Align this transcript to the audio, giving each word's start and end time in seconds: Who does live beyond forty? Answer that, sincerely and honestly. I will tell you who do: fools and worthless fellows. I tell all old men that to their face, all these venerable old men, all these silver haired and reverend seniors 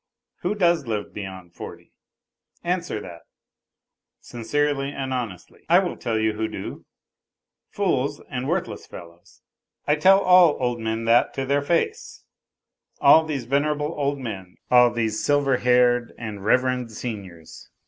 Who 0.37 0.55
does 0.55 0.87
live 0.87 1.13
beyond 1.13 1.53
forty? 1.53 1.93
Answer 2.63 2.99
that, 3.01 3.21
sincerely 4.19 4.89
and 4.89 5.13
honestly. 5.13 5.63
I 5.69 5.77
will 5.77 5.95
tell 5.95 6.17
you 6.17 6.33
who 6.33 6.47
do: 6.47 6.85
fools 7.69 8.19
and 8.27 8.47
worthless 8.47 8.87
fellows. 8.87 9.43
I 9.85 9.95
tell 9.97 10.19
all 10.19 10.57
old 10.59 10.79
men 10.79 11.05
that 11.05 11.35
to 11.35 11.45
their 11.45 11.61
face, 11.61 12.23
all 12.99 13.25
these 13.27 13.45
venerable 13.45 13.93
old 13.95 14.17
men, 14.17 14.57
all 14.71 14.89
these 14.91 15.23
silver 15.23 15.57
haired 15.57 16.15
and 16.17 16.43
reverend 16.43 16.91
seniors 16.91 17.69